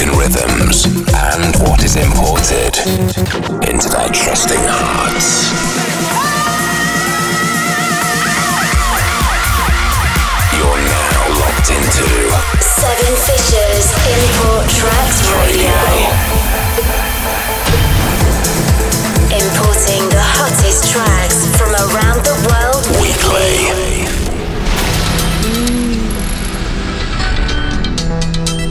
African 0.00 0.18
rhythms 0.18 0.86
and 1.12 1.54
what 1.68 1.84
is 1.84 1.96
imported 1.96 2.72
into 3.68 3.88
their 3.90 4.08
trusting 4.08 4.56
hearts. 4.64 5.52
You're 10.56 10.80
now 10.88 11.20
locked 11.36 11.68
into 11.68 12.08
Seven 12.64 13.12
Fishers 13.28 13.92
Import 14.08 14.64
Tracks 14.72 15.20
Radio. 15.36 15.76
Importing 19.36 20.08
the 20.08 20.24
hottest 20.24 20.90
tracks 20.90 21.44
from 21.58 21.74
around 21.74 22.24
the 22.24 22.36
world 22.48 22.86
weekly. 23.02 23.79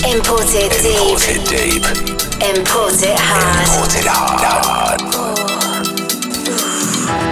Imported 0.09 0.71
deep. 0.81 0.97
Imported 0.97 1.43
deep. 1.45 1.83
Import 2.41 2.97
it 3.03 3.19
hard. 3.19 3.67
Imported 3.69 4.07
hard. 4.09 5.01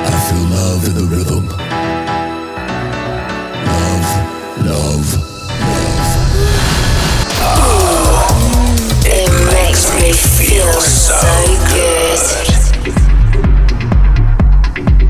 I 0.05 0.15
feel 0.29 0.45
love 0.53 0.85
in 0.85 0.93
the 0.93 1.05
rhythm. 1.09 1.45
Love, 3.65 4.09
love, 4.63 5.09
love. 7.41 8.37
It 9.07 9.29
makes 9.53 9.83
me 9.95 10.09
feel 10.13 10.73
so 10.79 11.17
good. 11.73 12.21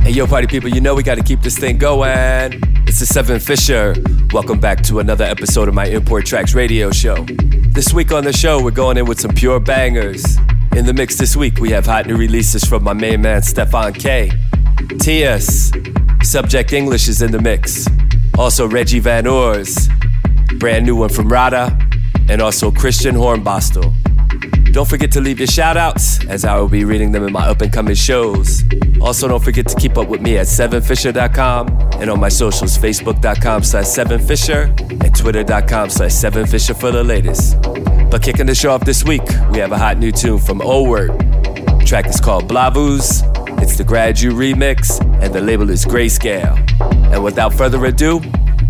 Hey, 0.03 0.11
yo, 0.11 0.25
party 0.25 0.47
people, 0.47 0.69
you 0.69 0.79
know 0.79 0.95
we 0.95 1.03
got 1.03 1.15
to 1.15 1.23
keep 1.23 1.41
this 1.41 1.57
thing 1.57 1.77
going. 1.77 2.76
It's 2.99 3.07
the 3.07 3.13
Seven 3.13 3.39
Fisher. 3.39 3.93
Welcome 4.33 4.59
back 4.59 4.81
to 4.85 4.97
another 4.97 5.23
episode 5.23 5.67
of 5.67 5.75
my 5.75 5.85
Import 5.85 6.25
Tracks 6.25 6.55
radio 6.55 6.89
show. 6.89 7.27
This 7.69 7.93
week 7.93 8.11
on 8.11 8.23
the 8.23 8.33
show, 8.33 8.59
we're 8.59 8.71
going 8.71 8.97
in 8.97 9.05
with 9.05 9.21
some 9.21 9.35
pure 9.35 9.59
bangers. 9.59 10.25
In 10.75 10.87
the 10.87 10.93
mix 10.93 11.15
this 11.15 11.35
week, 11.35 11.59
we 11.59 11.69
have 11.69 11.85
hot 11.85 12.07
new 12.07 12.17
releases 12.17 12.63
from 12.63 12.83
my 12.83 12.93
main 12.93 13.21
man, 13.21 13.43
Stefan 13.43 13.93
K. 13.93 14.31
T.S. 14.99 15.71
Subject 16.23 16.73
English 16.73 17.07
is 17.07 17.21
in 17.21 17.31
the 17.31 17.39
mix. 17.39 17.85
Also, 18.35 18.67
Reggie 18.67 18.97
Van 18.97 19.27
Oors. 19.27 19.87
Brand 20.57 20.83
new 20.83 20.95
one 20.95 21.09
from 21.09 21.29
Rada. 21.29 21.77
And 22.29 22.41
also 22.41 22.71
Christian 22.71 23.13
Hornbostel. 23.13 23.93
Don't 24.77 24.87
forget 24.87 25.11
to 25.13 25.21
leave 25.21 25.39
your 25.39 25.47
shout 25.47 25.75
outs, 25.75 26.23
as 26.27 26.45
I 26.45 26.55
will 26.59 26.67
be 26.67 26.85
reading 26.85 27.11
them 27.11 27.25
in 27.25 27.33
my 27.33 27.47
up 27.47 27.61
and 27.61 27.73
coming 27.73 27.95
shows. 27.95 28.63
Also, 29.01 29.27
don't 29.27 29.43
forget 29.43 29.67
to 29.69 29.75
keep 29.75 29.97
up 29.97 30.07
with 30.07 30.21
me 30.21 30.37
at 30.37 30.45
7fisher.com 30.45 31.67
and 31.93 32.11
on 32.11 32.19
my 32.19 32.29
socials, 32.29 32.77
facebook.com 32.77 33.63
slash 33.63 33.85
7fisher 33.85 34.67
and 35.03 35.15
twitter.com 35.15 35.89
slash 35.89 36.11
7fisher 36.11 36.79
for 36.79 36.91
the 36.91 37.03
latest. 37.03 37.59
But 38.11 38.21
kicking 38.21 38.45
the 38.45 38.53
show 38.53 38.69
off 38.69 38.85
this 38.85 39.03
week, 39.03 39.23
we 39.51 39.57
have 39.57 39.71
a 39.71 39.79
hot 39.79 39.97
new 39.97 40.11
tune 40.11 40.37
from 40.37 40.61
O-Word. 40.61 41.09
The 41.09 41.83
track 41.83 42.05
is 42.05 42.21
called 42.21 42.47
Blavus. 42.47 43.23
It's 43.59 43.77
the 43.77 43.83
Gradu 43.83 44.29
remix, 44.29 45.01
and 45.23 45.33
the 45.33 45.41
label 45.41 45.71
is 45.71 45.85
Grayscale. 45.85 46.55
And 47.11 47.23
without 47.23 47.51
further 47.51 47.83
ado, 47.83 48.21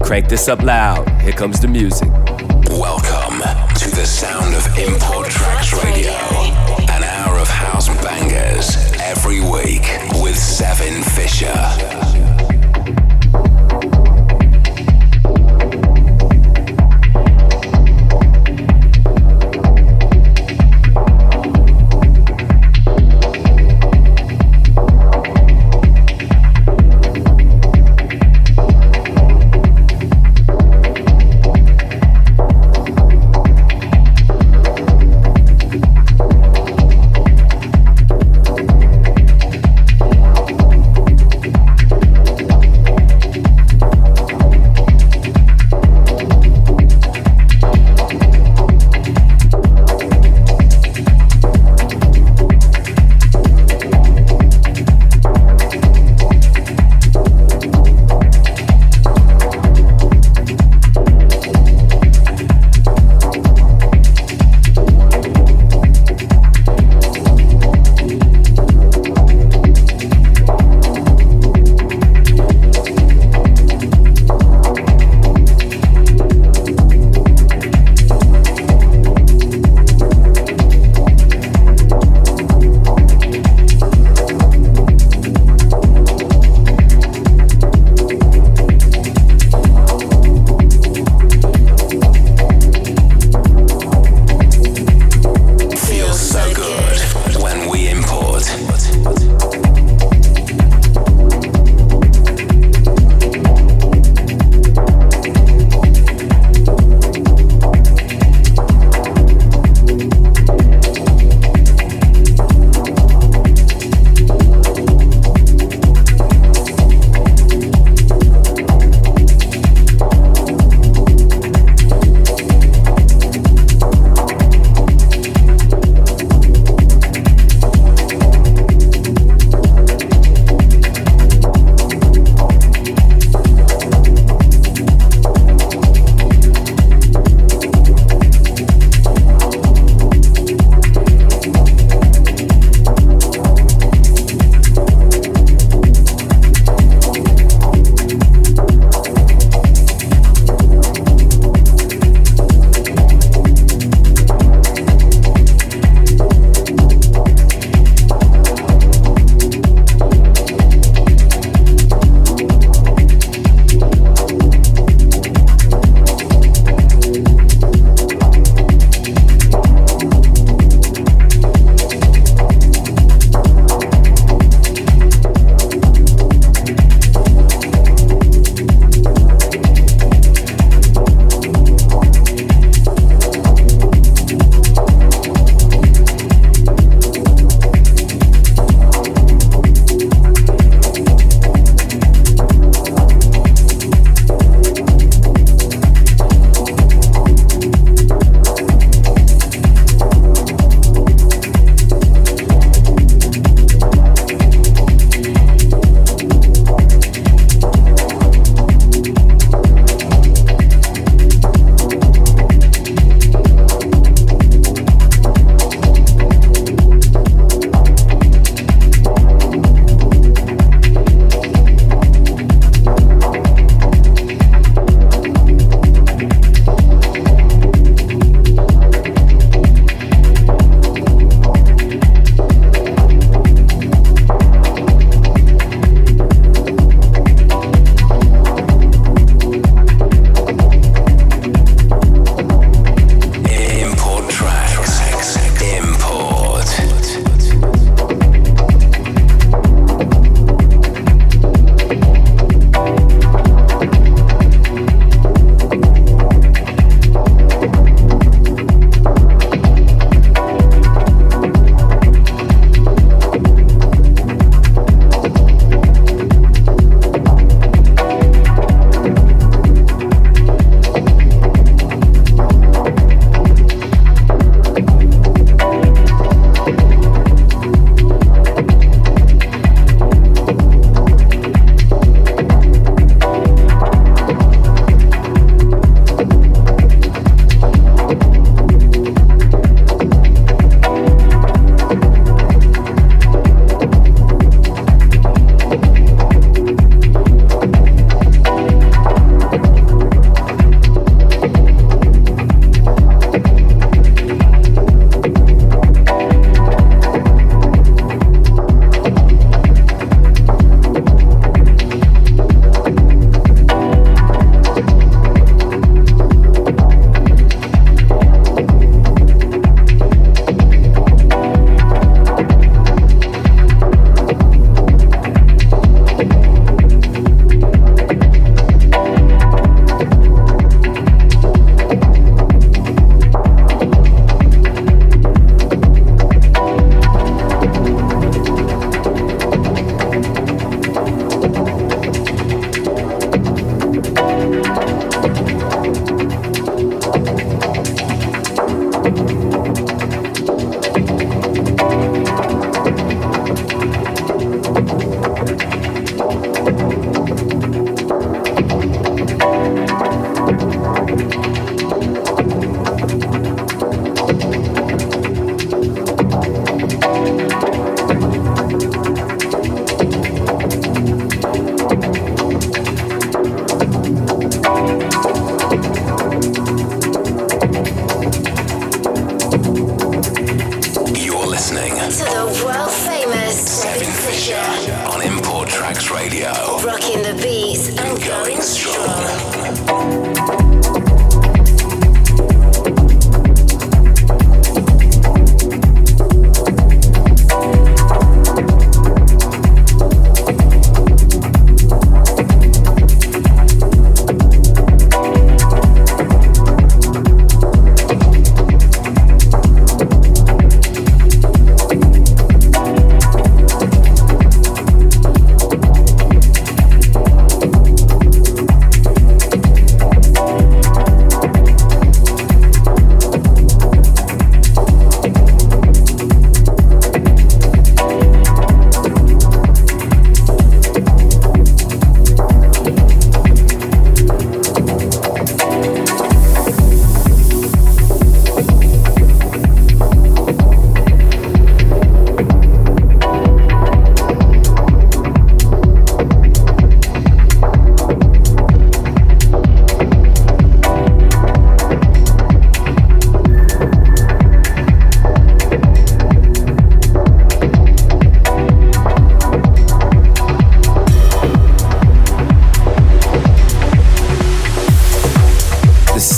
crank 0.01 0.29
this 0.29 0.47
up 0.47 0.61
loud. 0.61 1.09
Here 1.19 1.33
comes 1.33 1.59
the 1.59 1.67
music. 1.67 2.07
Welcome 2.69 3.66
to 3.77 3.91
the 3.91 4.05
sound 4.05 4.55
of 4.55 4.65
Import 4.79 5.29
Tracks 5.29 5.71
Radio. 5.83 6.11
An 6.89 7.03
hour 7.03 7.37
of 7.37 7.47
house 7.47 7.89
bangers 8.03 8.75
every 8.99 9.39
week 9.39 9.85
with 10.19 10.35
Seven 10.35 11.03
Fisher. 11.03 12.26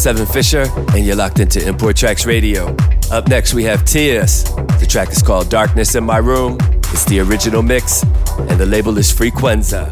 Seven 0.10 0.26
Fisher, 0.26 0.66
and 0.96 1.06
you're 1.06 1.16
locked 1.16 1.40
into 1.40 1.64
Import 1.68 1.96
Tracks 1.96 2.26
Radio. 2.26 2.76
Up 3.12 3.28
next, 3.28 3.54
we 3.54 3.64
have 3.66 3.86
Tears. 3.86 4.44
The 4.80 4.88
track 4.90 5.12
is 5.12 5.22
called 5.22 5.52
Darkness 5.52 5.94
in 5.94 6.04
My 6.04 6.18
Room. 6.18 6.58
It's 6.86 7.06
the 7.06 7.20
original 7.20 7.62
mix, 7.62 8.02
and 8.40 8.60
the 8.60 8.66
label 8.66 8.98
is 8.98 9.14
Frequenza. 9.14 9.88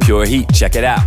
Pure 0.00 0.26
Heat, 0.26 0.52
check 0.52 0.74
it 0.74 0.82
out. 0.82 1.06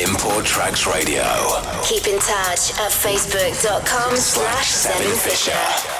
Import 0.00 0.46
Tracks 0.46 0.86
Radio. 0.86 1.24
Keep 1.82 2.06
in 2.06 2.18
touch 2.20 2.72
at 2.80 2.90
facebook.com 2.90 4.16
slash 4.16 4.72
7fisher. 4.72 5.90
insane 5.90 5.99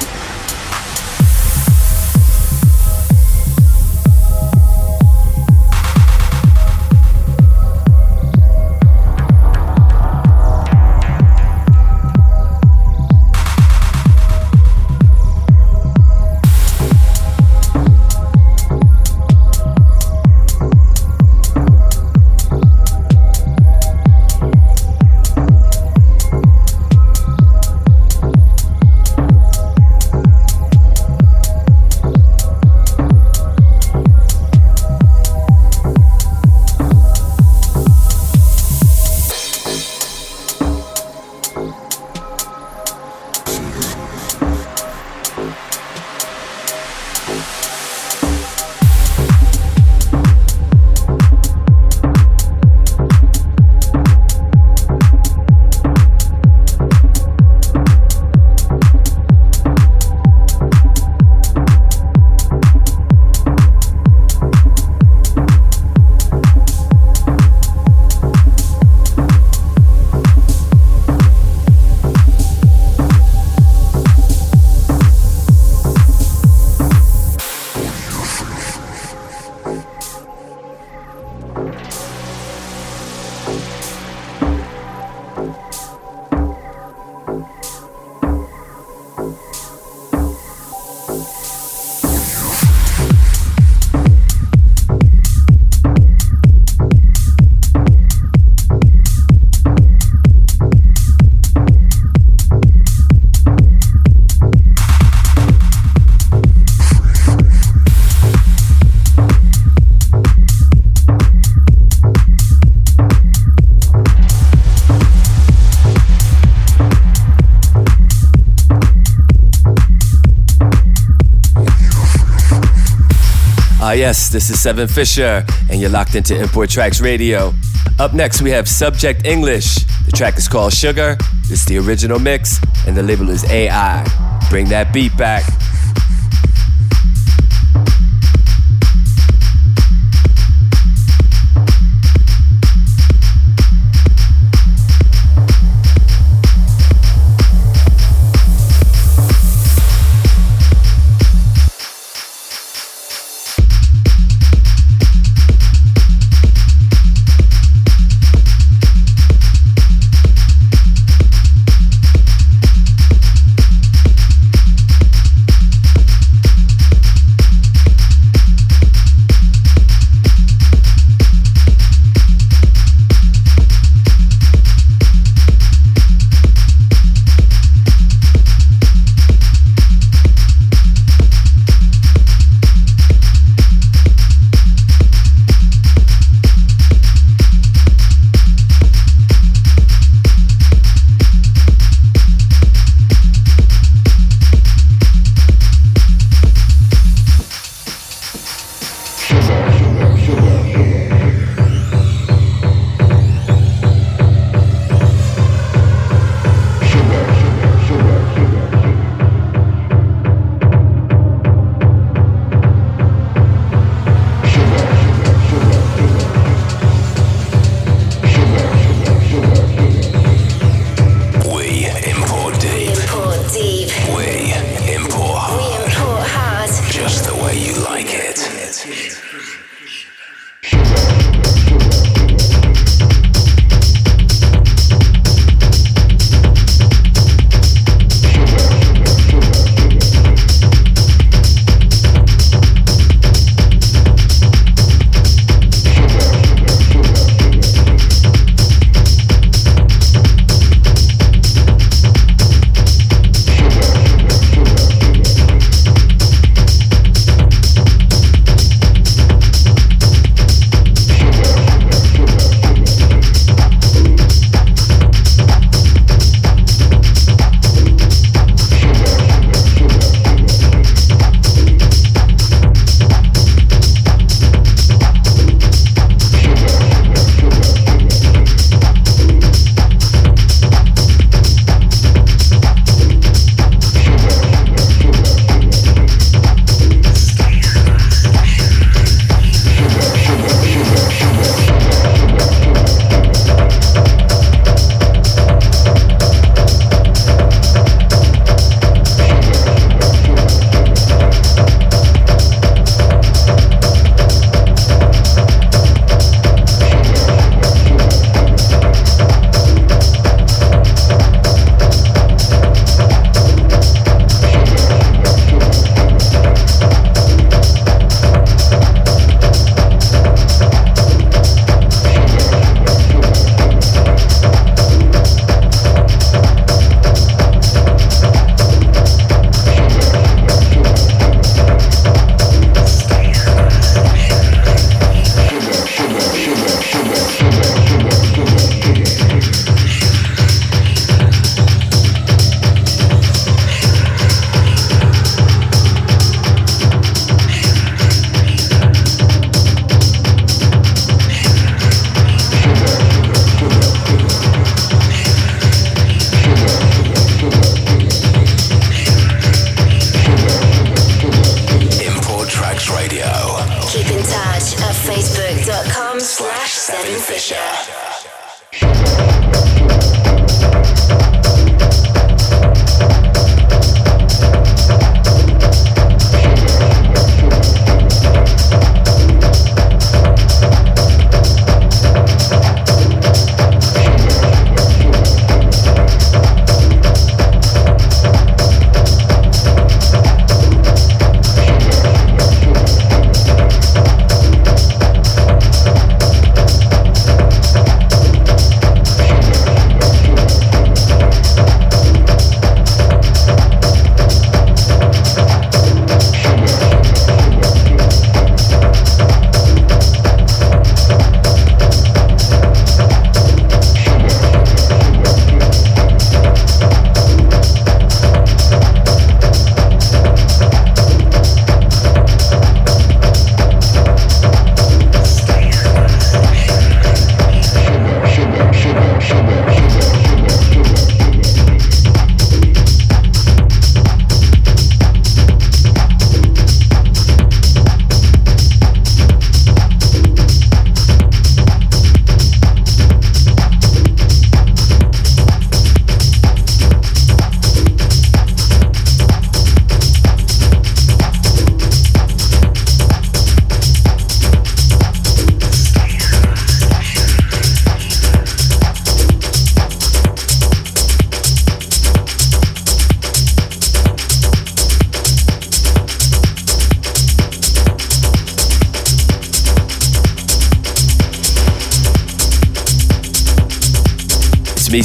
Ah, 123.91 123.93
yes, 123.93 124.29
this 124.29 124.49
is 124.49 124.57
Seven 124.57 124.87
Fisher, 124.87 125.45
and 125.69 125.81
you're 125.81 125.89
locked 125.89 126.15
into 126.15 126.33
Import 126.39 126.69
Tracks 126.69 127.01
Radio. 127.01 127.53
Up 127.99 128.13
next, 128.13 128.41
we 128.41 128.49
have 128.49 128.65
Subject 128.65 129.25
English. 129.25 129.75
The 130.05 130.13
track 130.13 130.37
is 130.37 130.47
called 130.47 130.71
Sugar. 130.71 131.17
it's 131.49 131.65
the 131.65 131.77
original 131.77 132.17
mix, 132.17 132.57
and 132.87 132.95
the 132.95 133.03
label 133.03 133.29
is 133.29 133.43
AI. 133.51 134.07
Bring 134.49 134.69
that 134.69 134.93
beat 134.93 135.17
back. 135.17 135.43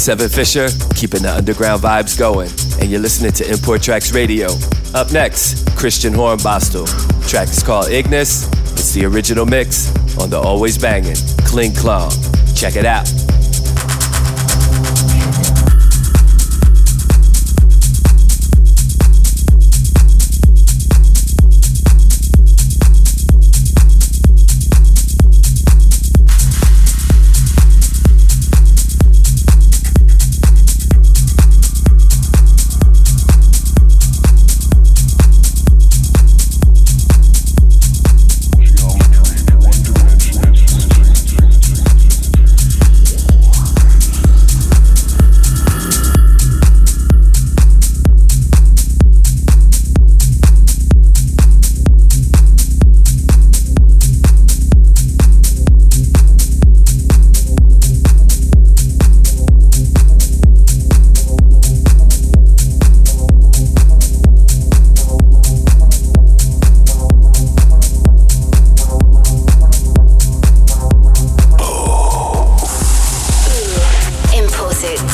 Seven 0.07 0.29
Fisher, 0.29 0.69
keeping 0.95 1.23
the 1.23 1.35
underground 1.35 1.83
vibes 1.83 2.17
going. 2.17 2.49
And 2.81 2.89
you're 2.93 3.01
listening 3.01 3.33
to 3.33 3.51
Import 3.51 3.83
Tracks 3.83 4.13
Radio. 4.13 4.47
Up 4.95 5.11
next, 5.11 5.69
Christian 5.77 6.13
Hornbostel. 6.13 6.87
Track 7.29 7.49
is 7.49 7.61
called 7.61 7.89
Ignis. 7.91 8.47
It's 8.75 8.93
the 8.93 9.05
original 9.05 9.47
mix 9.47 9.93
on 10.17 10.31
the 10.31 10.39
always 10.39 10.79
banging 10.79 11.17
Kling 11.39 11.73
Klong. 11.73 12.13
Check 12.57 12.77
it 12.77 12.87
out. 12.87 13.16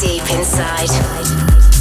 deep 0.02 0.28
inside. 0.32 1.71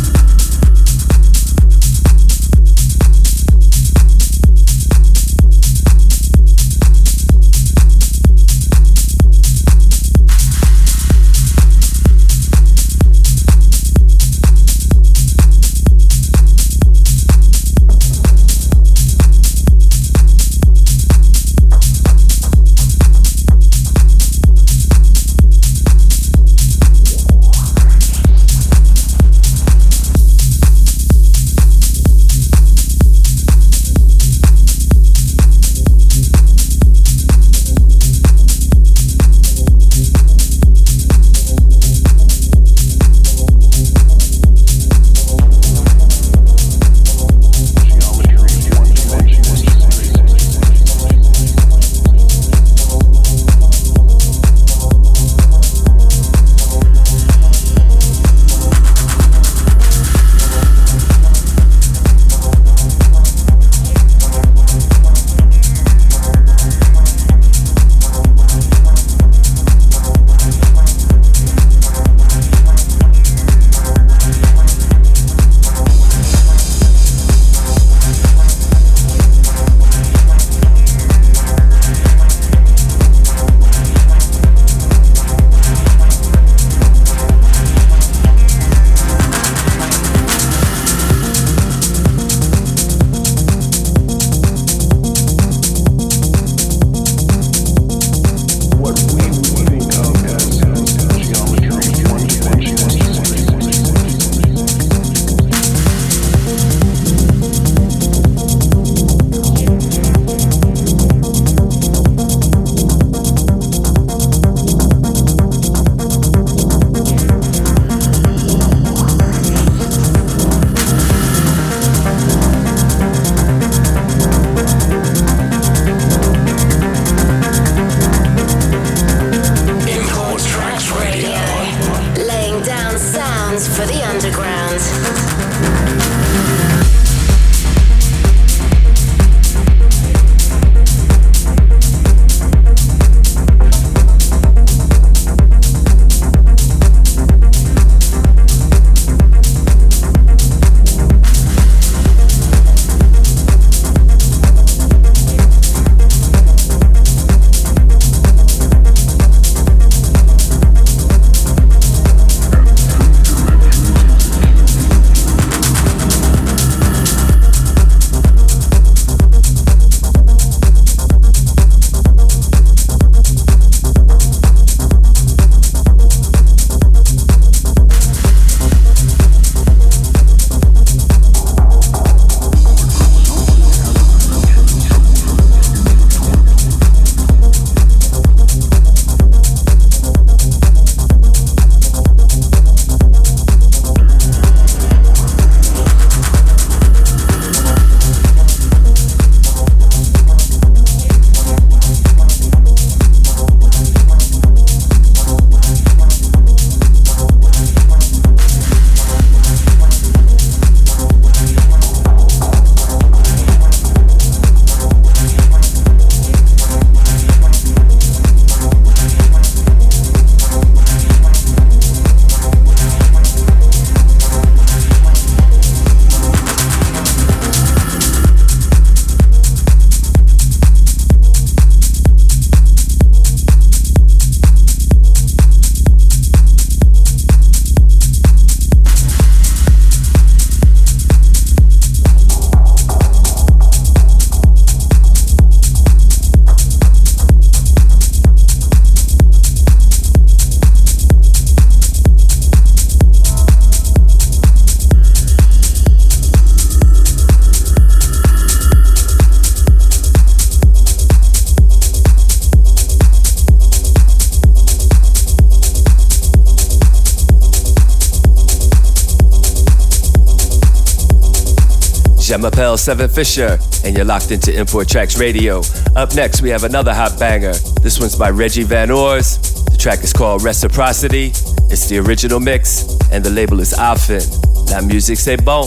Sam 272.82 273.00
Appel, 273.00 273.08
Seven 273.08 273.10
Fisher, 273.10 273.60
and 273.86 273.96
you're 273.96 274.06
locked 274.06 274.32
into 274.32 274.58
Import 274.58 274.88
Tracks 274.88 275.20
Radio. 275.20 275.62
Up 275.96 276.16
next, 276.16 276.42
we 276.42 276.50
have 276.50 276.64
another 276.64 276.94
hot 276.94 277.18
banger. 277.20 277.54
This 277.82 278.00
one's 278.00 278.16
by 278.16 278.30
Reggie 278.30 278.64
Van 278.64 278.92
Ors. 278.92 279.38
The 279.66 279.78
track 279.78 280.04
is 280.04 280.14
called 280.14 280.44
Reciprocity. 280.44 281.28
It's 281.70 281.88
the 281.88 282.00
original 282.00 282.40
mix, 282.40 282.98
and 283.12 283.24
the 283.24 283.30
label 283.30 283.60
is 283.60 283.74
Affin. 283.74 284.26
La 284.72 284.82
musique 284.82 285.20
c'est 285.20 285.38
bon. 285.38 285.64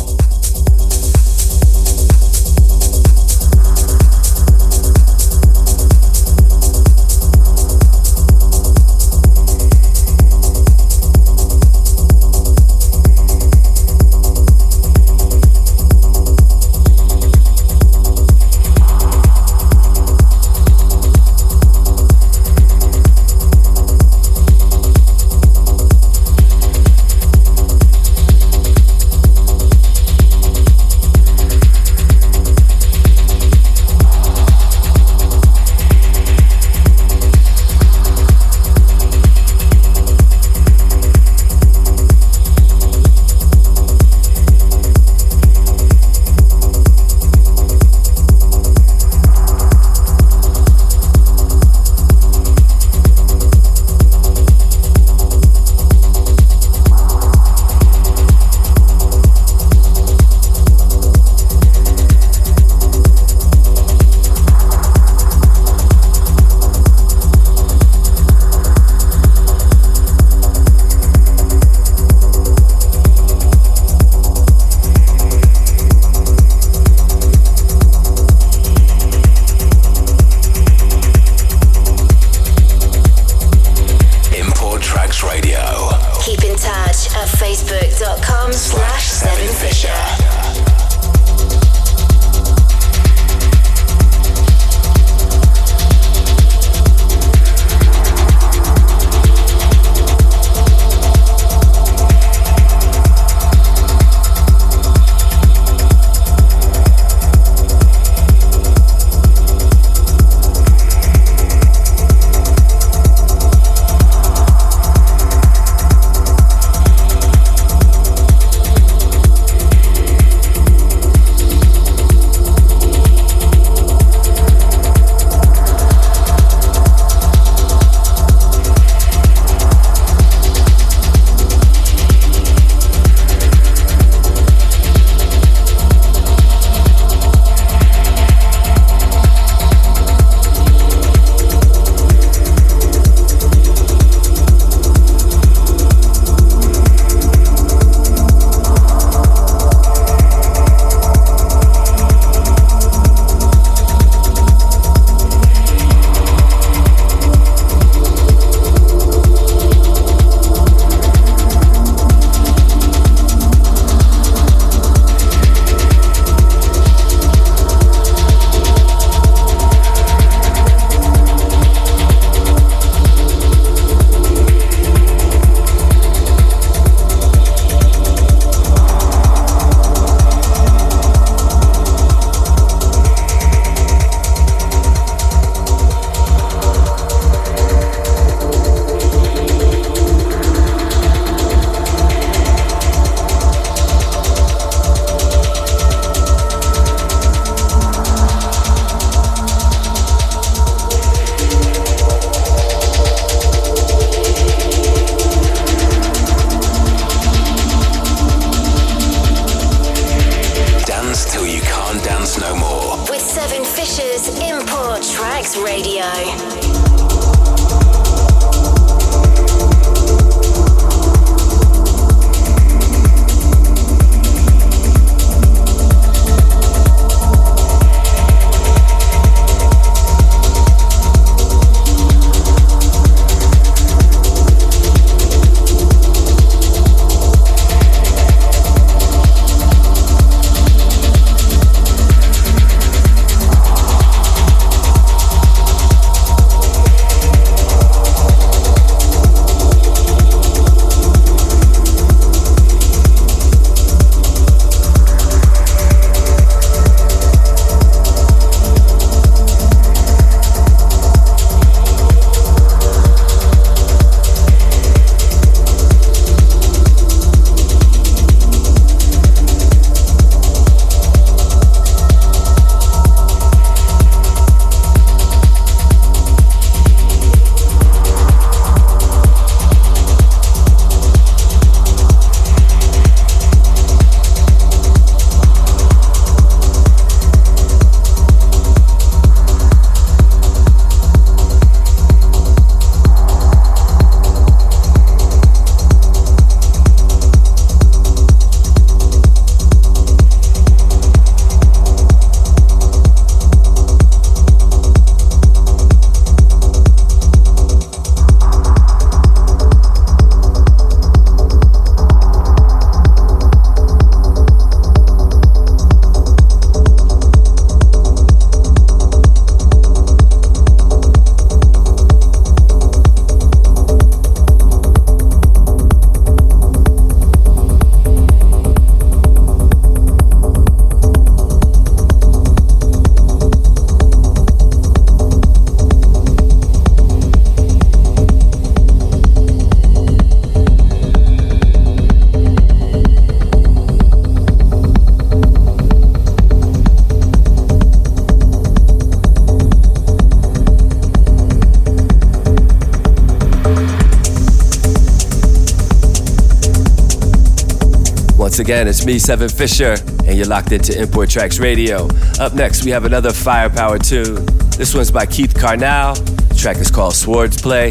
Again, 358.64 358.88
it's 358.88 359.04
me, 359.04 359.18
Seven 359.18 359.50
Fisher, 359.50 359.94
and 360.26 360.38
you're 360.38 360.46
locked 360.46 360.72
into 360.72 360.98
Import 360.98 361.28
Tracks 361.28 361.58
Radio. 361.58 362.08
Up 362.40 362.54
next, 362.54 362.82
we 362.82 362.90
have 362.92 363.04
another 363.04 363.30
firepower 363.30 363.98
tune. 363.98 364.46
This 364.78 364.94
one's 364.94 365.10
by 365.10 365.26
Keith 365.26 365.54
Carnal. 365.54 366.14
The 366.14 366.54
track 366.56 366.78
is 366.78 366.90
called 366.90 367.14
Swords 367.14 367.60
Play. 367.60 367.88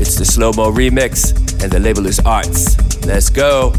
It's 0.00 0.16
the 0.16 0.24
slow 0.24 0.52
mo 0.54 0.72
remix, 0.72 1.32
and 1.62 1.70
the 1.70 1.78
label 1.78 2.06
is 2.06 2.18
Arts. 2.20 2.78
Let's 3.04 3.28
go. 3.28 3.74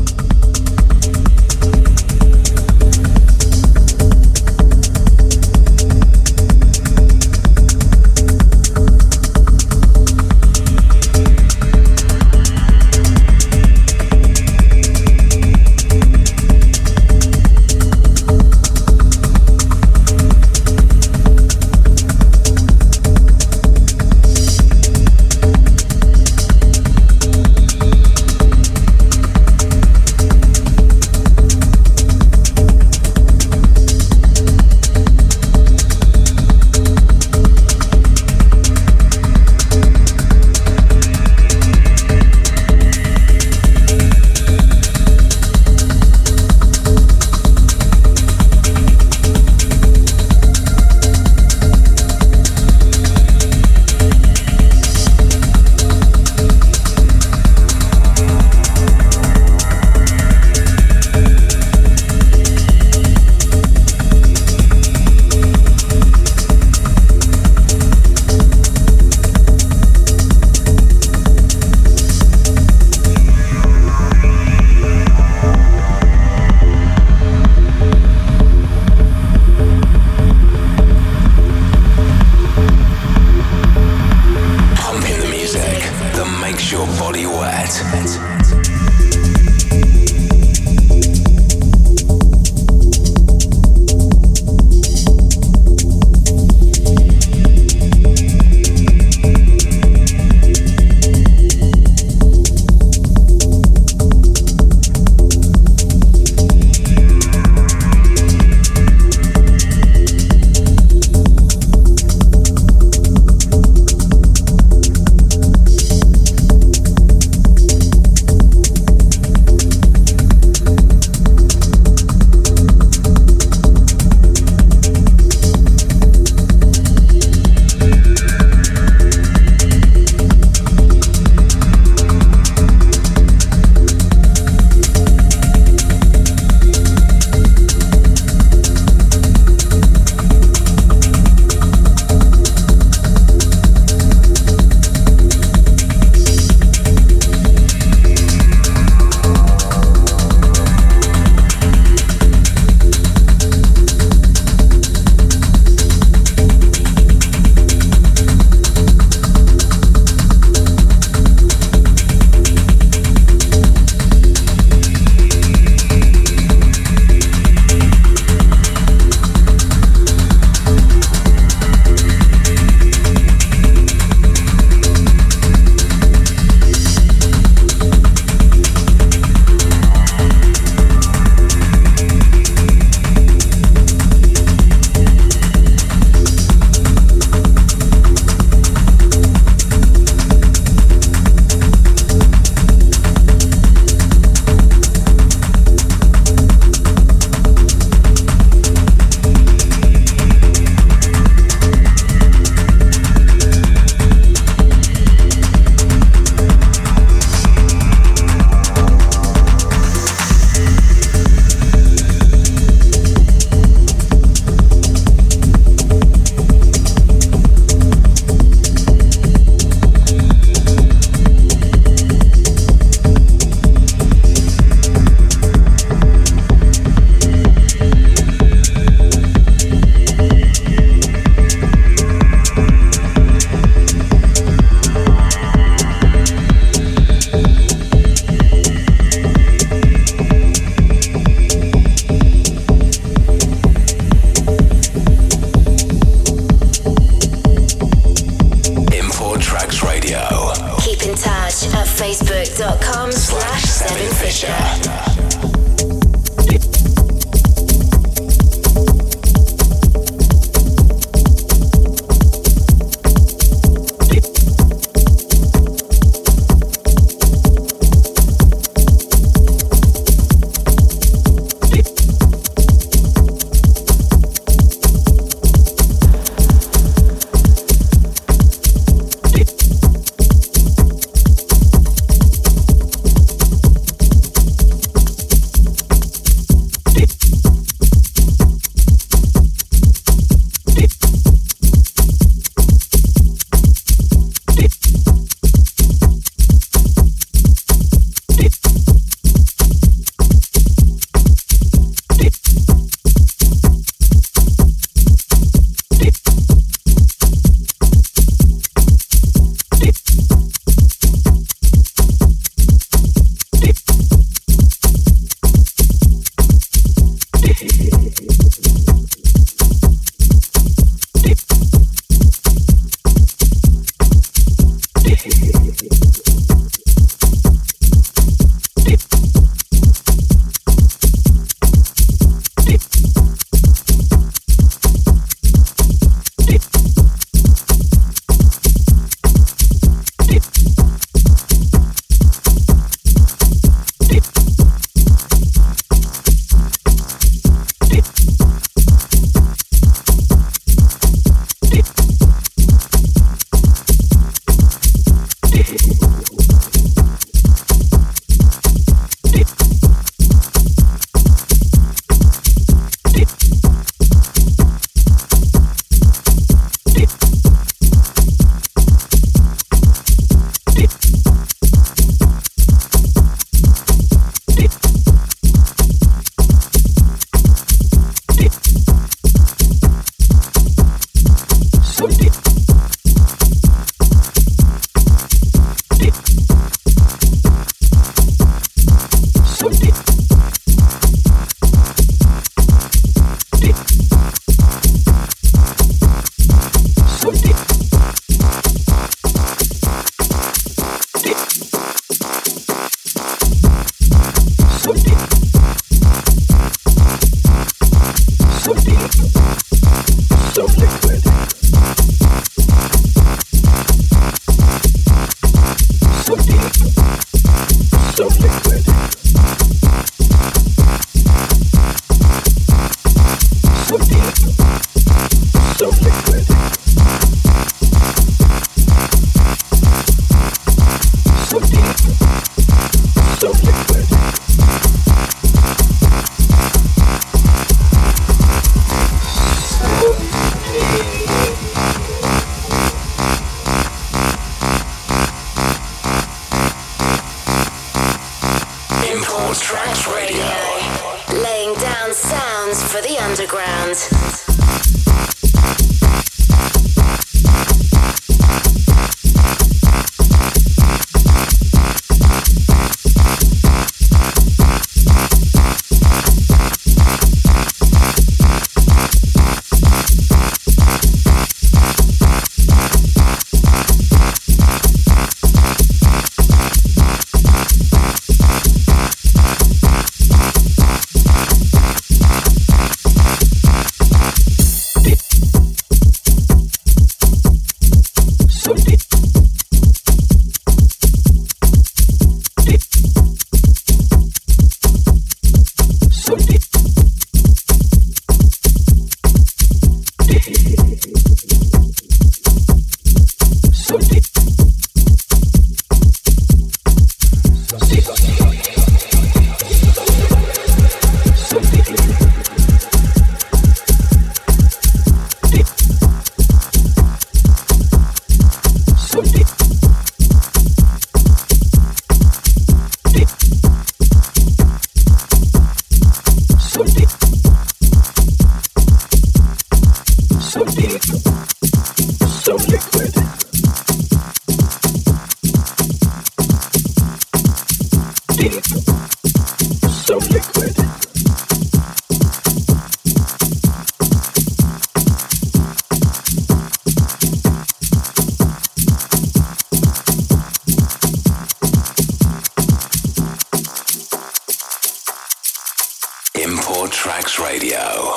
Import 556.48 556.94
Tracks 556.94 557.40
Radio 557.40 558.16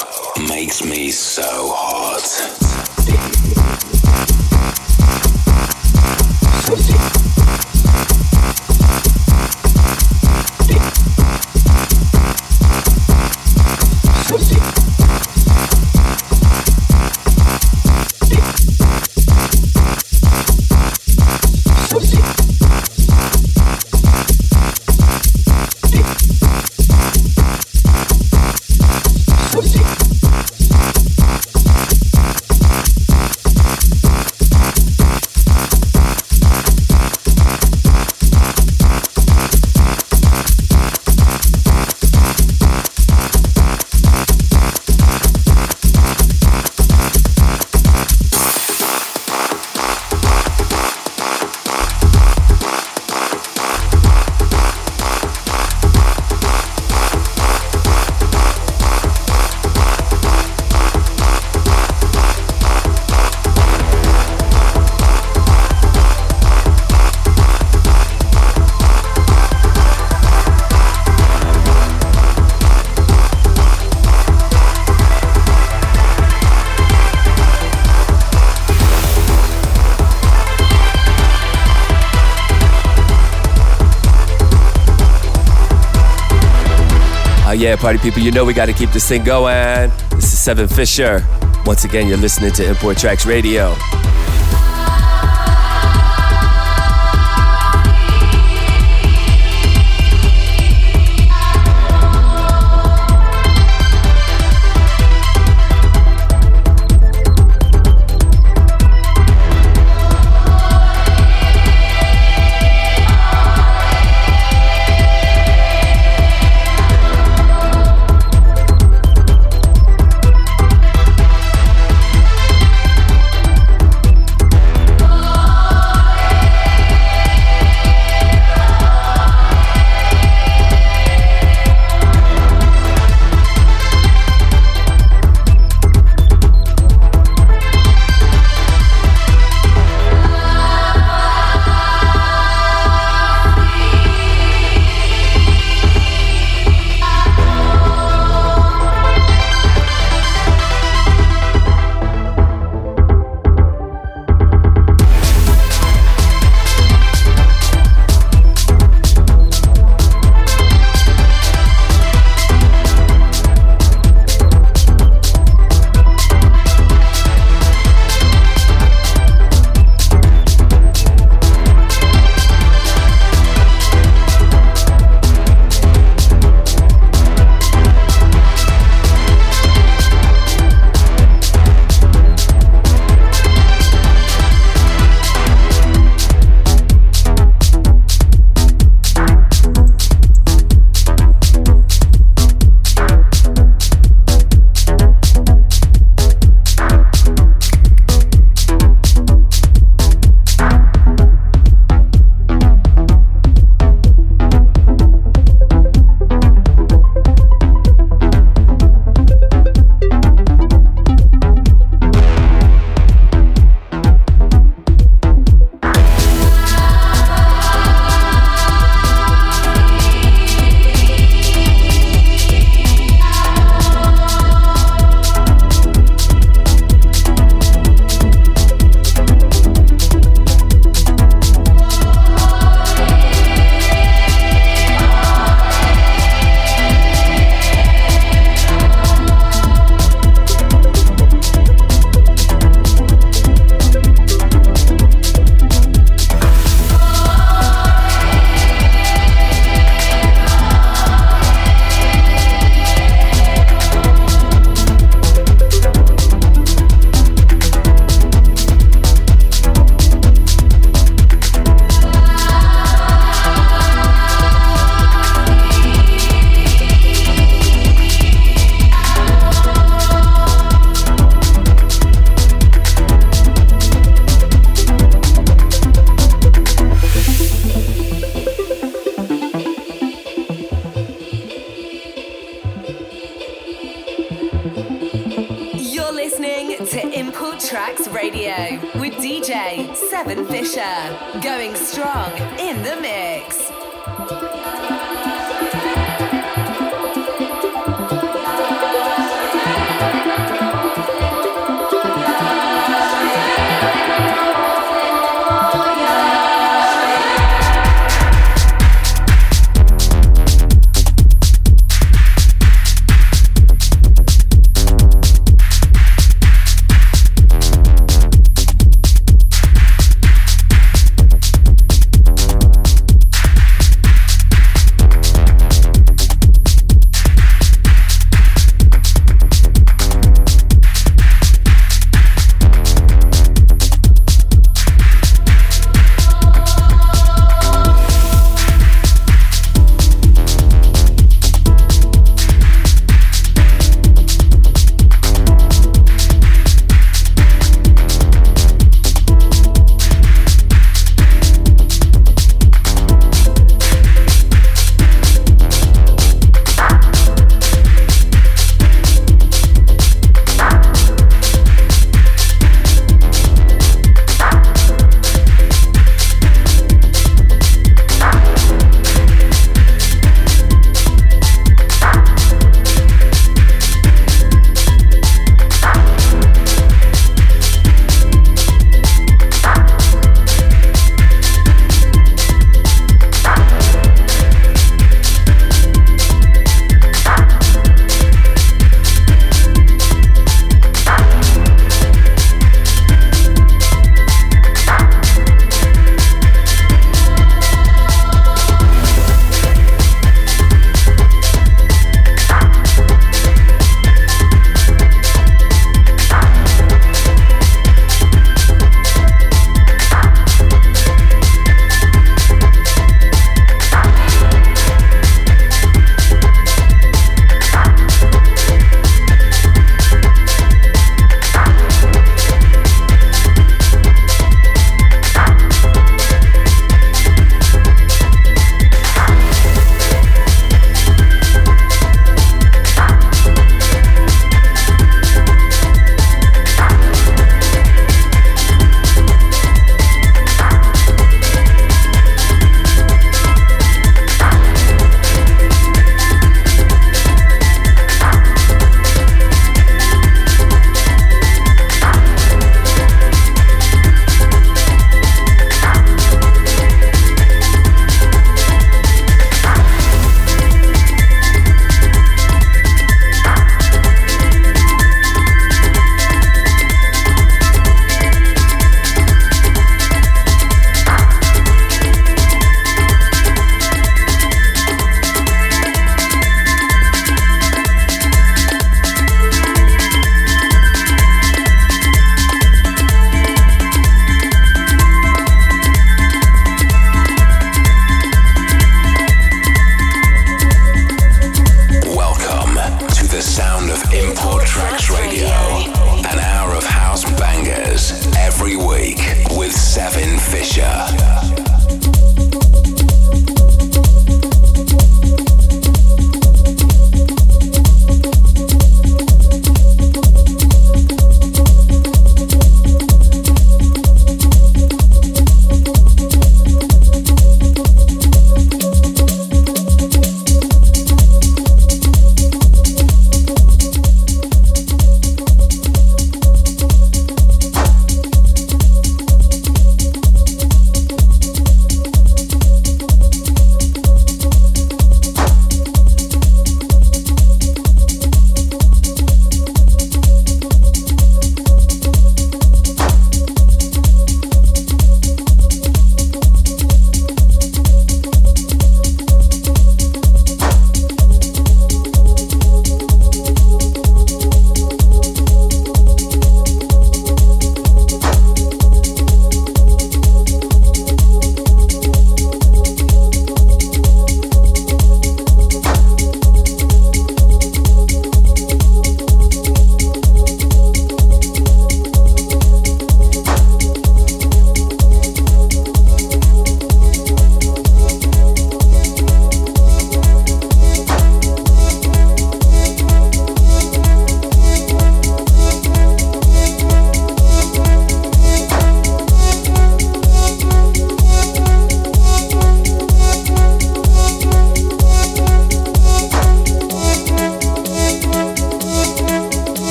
makes 0.48 0.84
me 0.84 1.10
so 1.10 1.42
hot. 1.74 2.20
Party 87.80 87.98
people, 87.98 88.20
you 88.20 88.30
know 88.30 88.44
we 88.44 88.52
got 88.52 88.66
to 88.66 88.72
keep 88.72 88.90
this 88.90 89.08
thing 89.08 89.24
going. 89.24 89.90
This 90.10 90.32
is 90.32 90.38
Seven 90.38 90.68
Fisher. 90.68 91.26
Once 91.64 91.84
again, 91.84 92.06
you're 92.08 92.18
listening 92.18 92.52
to 92.52 92.68
Import 92.68 92.98
Tracks 92.98 93.26
Radio. 93.26 93.74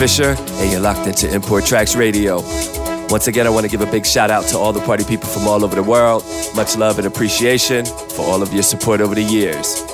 Fisher, 0.00 0.34
and 0.38 0.72
you're 0.72 0.80
locked 0.80 1.06
into 1.06 1.30
Import 1.30 1.66
Tracks 1.66 1.94
Radio. 1.94 2.36
Once 3.10 3.26
again, 3.26 3.46
I 3.46 3.50
want 3.50 3.66
to 3.66 3.70
give 3.70 3.82
a 3.82 3.90
big 3.92 4.06
shout 4.06 4.30
out 4.30 4.46
to 4.46 4.56
all 4.56 4.72
the 4.72 4.80
party 4.80 5.04
people 5.04 5.28
from 5.28 5.46
all 5.46 5.62
over 5.62 5.74
the 5.74 5.82
world. 5.82 6.24
Much 6.56 6.74
love 6.74 6.96
and 6.96 7.06
appreciation 7.06 7.84
for 7.84 8.22
all 8.22 8.40
of 8.40 8.50
your 8.54 8.62
support 8.62 9.02
over 9.02 9.14
the 9.14 9.22
years. 9.22 9.84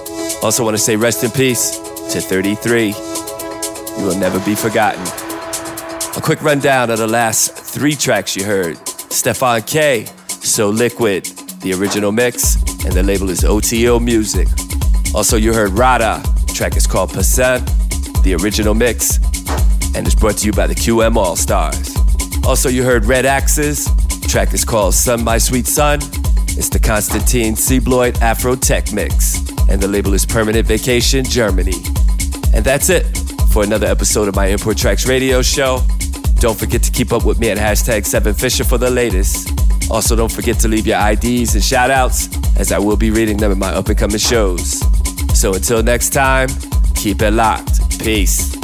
Also, 0.44 0.62
want 0.62 0.76
to 0.76 0.80
say 0.80 0.94
rest 0.94 1.24
in 1.24 1.32
peace 1.32 1.78
to 2.12 2.20
33. 2.20 2.90
You 2.90 4.06
will 4.06 4.16
never 4.16 4.38
be 4.44 4.54
forgotten. 4.54 5.02
A 6.16 6.20
quick 6.22 6.40
rundown 6.40 6.88
of 6.90 6.98
the 6.98 7.08
last 7.08 7.56
three 7.56 7.96
tracks 7.96 8.36
you 8.36 8.44
heard 8.44 8.78
Stefan 8.86 9.62
K, 9.62 10.06
So 10.28 10.68
Liquid, 10.68 11.24
the 11.62 11.72
original 11.72 12.12
mix, 12.12 12.54
and 12.84 12.92
the 12.92 13.02
label 13.02 13.28
is 13.28 13.44
OTO 13.44 13.98
Music. 13.98 14.46
Also, 15.16 15.36
you 15.36 15.52
heard 15.52 15.72
Rada, 15.72 16.22
track 16.54 16.76
is 16.76 16.86
called 16.86 17.12
Percent, 17.12 17.68
the 18.22 18.36
original 18.40 18.72
mix, 18.72 19.18
and 19.96 20.06
it's 20.06 20.14
brought 20.14 20.36
to 20.36 20.46
you 20.46 20.52
by 20.52 20.66
the 20.66 20.74
QM 20.74 21.16
All 21.16 21.36
Stars. 21.36 21.96
Also, 22.44 22.68
you 22.68 22.84
heard 22.84 23.06
Red 23.06 23.24
Axes, 23.24 23.88
track 24.28 24.52
is 24.52 24.64
called 24.64 24.92
Sun 24.92 25.24
My 25.24 25.38
Sweet 25.38 25.66
Sun. 25.66 26.00
It's 26.48 26.68
the 26.68 26.78
Konstantin 26.78 27.54
Sibold 27.54 28.20
Afro 28.20 28.54
Tech 28.54 28.92
Mix, 28.92 29.38
and 29.70 29.80
the 29.80 29.88
label 29.88 30.12
is 30.12 30.26
Permanent 30.26 30.66
Vacation 30.66 31.24
Germany. 31.24 31.80
And 32.52 32.62
that's 32.62 32.90
it 32.90 33.04
for 33.50 33.64
another 33.64 33.86
episode 33.86 34.28
of 34.28 34.36
my 34.36 34.46
Import 34.46 34.76
Tracks 34.76 35.06
radio 35.06 35.40
show. 35.40 35.80
Don't 36.40 36.58
forget 36.58 36.82
to 36.82 36.90
keep 36.92 37.12
up 37.12 37.24
with 37.24 37.38
me 37.38 37.48
at 37.48 37.56
hashtag 37.56 38.02
7Fisher 38.02 38.68
for 38.68 38.76
the 38.76 38.90
latest. 38.90 39.50
Also, 39.90 40.14
don't 40.14 40.30
forget 40.30 40.58
to 40.60 40.68
leave 40.68 40.86
your 40.86 40.98
IDs 41.00 41.54
and 41.54 41.64
shout 41.64 41.90
outs, 41.90 42.28
as 42.58 42.70
I 42.70 42.78
will 42.78 42.96
be 42.98 43.10
reading 43.10 43.38
them 43.38 43.50
in 43.50 43.58
my 43.58 43.68
up 43.68 43.88
and 43.88 43.96
coming 43.96 44.18
shows. 44.18 44.80
So 45.34 45.54
until 45.54 45.82
next 45.82 46.10
time, 46.10 46.48
keep 46.94 47.22
it 47.22 47.30
locked. 47.30 47.98
Peace. 47.98 48.56